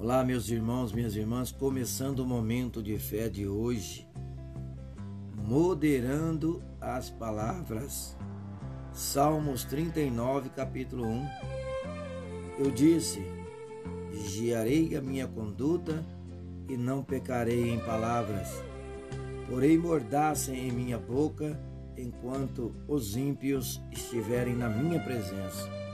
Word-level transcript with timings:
Olá, 0.00 0.24
meus 0.24 0.48
irmãos, 0.48 0.92
minhas 0.92 1.16
irmãs, 1.16 1.50
começando 1.50 2.20
o 2.20 2.24
momento 2.24 2.80
de 2.80 2.96
fé 2.98 3.28
de 3.28 3.48
hoje, 3.48 4.06
moderando 5.34 6.62
as 6.80 7.10
palavras. 7.10 8.16
Salmos 8.92 9.64
39, 9.64 10.50
capítulo 10.50 11.04
1. 11.04 11.28
Eu 12.60 12.70
disse: 12.70 13.20
Vigiarei 14.12 14.94
a 14.96 15.02
minha 15.02 15.26
conduta 15.26 16.06
e 16.68 16.76
não 16.76 17.02
pecarei 17.02 17.68
em 17.68 17.80
palavras. 17.80 18.48
Porei 19.48 19.76
mordaça 19.76 20.54
em 20.54 20.70
minha 20.70 20.96
boca 20.96 21.60
enquanto 21.96 22.72
os 22.86 23.16
ímpios 23.16 23.82
estiverem 23.90 24.54
na 24.54 24.68
minha 24.68 25.00
presença. 25.00 25.87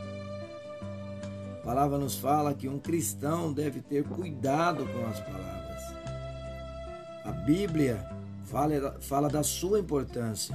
A 1.64 1.66
palavra 1.66 1.96
nos 1.96 2.14
fala 2.14 2.52
que 2.52 2.68
um 2.68 2.78
cristão 2.78 3.50
deve 3.50 3.80
ter 3.80 4.04
cuidado 4.04 4.84
com 4.84 5.06
as 5.06 5.18
palavras. 5.18 5.94
A 7.24 7.32
Bíblia 7.32 8.06
fala, 8.44 9.00
fala 9.00 9.30
da 9.30 9.42
sua 9.42 9.80
importância. 9.80 10.54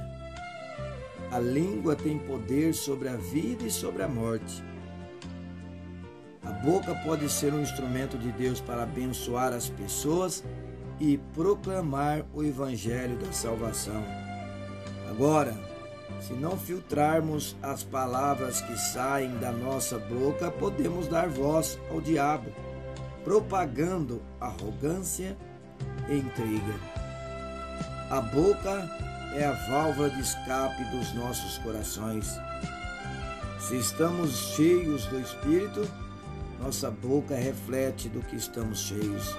A 1.32 1.40
língua 1.40 1.96
tem 1.96 2.16
poder 2.16 2.72
sobre 2.74 3.08
a 3.08 3.16
vida 3.16 3.64
e 3.64 3.70
sobre 3.72 4.04
a 4.04 4.08
morte. 4.08 4.62
A 6.44 6.52
boca 6.52 6.94
pode 7.04 7.28
ser 7.28 7.52
um 7.52 7.60
instrumento 7.60 8.16
de 8.16 8.30
Deus 8.30 8.60
para 8.60 8.84
abençoar 8.84 9.52
as 9.52 9.68
pessoas 9.68 10.44
e 11.00 11.18
proclamar 11.34 12.24
o 12.32 12.44
evangelho 12.44 13.16
da 13.16 13.32
salvação. 13.32 14.04
Agora, 15.10 15.69
se 16.20 16.32
não 16.34 16.56
filtrarmos 16.56 17.56
as 17.62 17.82
palavras 17.82 18.60
que 18.60 18.76
saem 18.76 19.36
da 19.38 19.50
nossa 19.50 19.98
boca, 19.98 20.50
podemos 20.50 21.08
dar 21.08 21.28
voz 21.28 21.78
ao 21.90 22.00
diabo, 22.00 22.50
propagando 23.24 24.22
arrogância 24.40 25.36
e 26.08 26.16
intriga. 26.16 26.74
A 28.10 28.20
boca 28.20 28.88
é 29.34 29.44
a 29.44 29.52
válvula 29.70 30.10
de 30.10 30.20
escape 30.20 30.84
dos 30.84 31.14
nossos 31.14 31.58
corações. 31.58 32.38
Se 33.60 33.76
estamos 33.76 34.54
cheios 34.54 35.06
do 35.06 35.20
Espírito, 35.20 35.88
nossa 36.60 36.90
boca 36.90 37.34
reflete 37.34 38.08
do 38.08 38.20
que 38.20 38.36
estamos 38.36 38.80
cheios. 38.80 39.34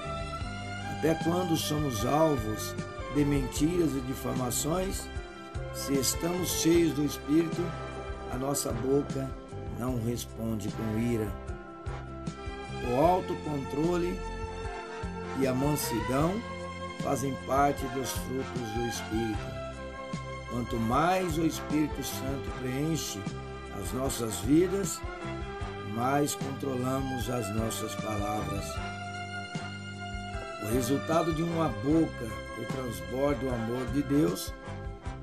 Até 0.98 1.16
quando 1.16 1.56
somos 1.56 2.06
alvos 2.06 2.74
de 3.14 3.26
mentiras 3.26 3.92
e 3.92 4.00
difamações, 4.02 5.06
se 5.74 5.94
estamos 5.94 6.50
cheios 6.50 6.94
do 6.94 7.06
Espírito, 7.06 7.62
a 8.32 8.38
nossa 8.38 8.72
boca 8.72 9.30
não 9.80 10.02
responde 10.04 10.70
com 10.70 11.00
ira. 11.00 11.32
O 12.90 12.96
autocontrole 12.96 14.20
e 15.40 15.48
a 15.48 15.54
mansidão 15.54 16.34
fazem 17.02 17.34
parte 17.48 17.84
dos 17.88 18.12
frutos 18.12 18.72
do 18.76 18.88
Espírito. 18.88 19.62
Quanto 20.50 20.76
mais 20.78 21.38
o 21.38 21.46
Espírito 21.46 22.04
Santo 22.04 22.52
preenche 22.60 23.20
as 23.82 23.92
nossas 23.94 24.36
vidas, 24.40 25.00
mais 25.96 26.36
controlamos 26.36 27.30
as 27.30 27.50
nossas 27.56 27.96
palavras. 27.96 28.66
O 30.64 30.74
resultado 30.74 31.34
de 31.34 31.42
uma 31.42 31.70
boca 31.70 32.28
que 32.56 32.66
transborda 32.74 33.46
o 33.46 33.54
amor 33.54 33.86
de 33.88 34.04
Deus 34.04 34.54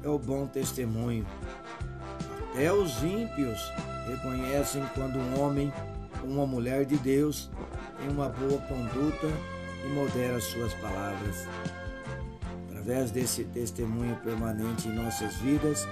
é 0.08 0.10
o 0.10 0.18
bom 0.18 0.46
testemunho. 0.46 1.26
Até 2.50 2.72
os 2.72 3.02
ímpios 3.02 3.60
reconhecem 4.06 4.82
quando 4.94 5.18
um 5.18 5.40
homem 5.40 5.72
ou 6.22 6.30
uma 6.30 6.46
mulher 6.46 6.84
de 6.84 6.96
Deus 6.96 7.50
tem 7.98 8.08
uma 8.08 8.28
boa 8.28 8.58
conduta 8.62 9.26
e 9.84 9.88
modera 9.88 10.40
suas 10.40 10.72
palavras. 10.74 11.46
Através 12.70 13.10
desse 13.10 13.44
testemunho 13.44 14.16
permanente 14.16 14.88
em 14.88 14.94
nossas 14.94 15.34
vidas, 15.36 15.86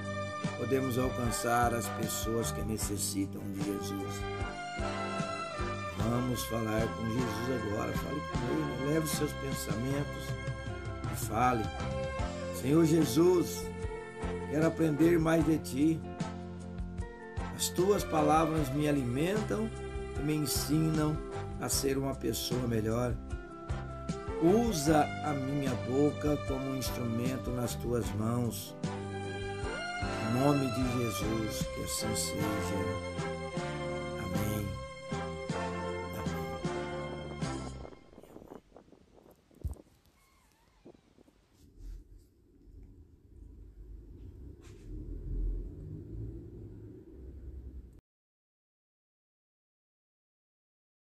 podemos 0.59 0.99
alcançar 0.99 1.75
as 1.75 1.87
pessoas 1.89 2.51
que 2.53 2.63
necessitam 2.63 3.43
de 3.53 3.65
Jesus. 3.65 4.15
Vamos 5.99 6.43
falar 6.45 6.87
com 6.97 7.05
Jesus 7.05 7.63
agora. 7.63 7.93
Fale 7.93 8.21
com 8.33 8.85
Ele, 8.85 8.95
leve 8.95 9.07
seus 9.09 9.33
pensamentos 9.33 10.25
e 11.13 11.17
fale. 11.27 11.65
Senhor 12.61 12.85
Jesus, 12.85 13.67
Quero 14.57 14.69
aprender 14.69 15.19
mais 15.19 15.45
de 15.45 15.59
ti. 15.59 16.01
As 17.55 17.69
tuas 17.69 18.03
palavras 18.03 18.71
me 18.71 18.89
alimentam 18.89 19.69
e 20.19 20.23
me 20.23 20.35
ensinam 20.35 21.15
a 21.61 21.69
ser 21.69 21.99
uma 21.99 22.15
pessoa 22.15 22.67
melhor. 22.67 23.15
Usa 24.43 25.07
a 25.27 25.35
minha 25.35 25.75
boca 25.87 26.39
como 26.49 26.71
um 26.71 26.77
instrumento 26.79 27.51
nas 27.51 27.75
tuas 27.75 28.11
mãos. 28.15 28.75
Em 30.31 30.41
nome 30.41 30.67
de 30.69 31.05
Jesus, 31.05 31.67
que 31.75 31.83
assim 31.83 32.17
seja. 32.17 33.36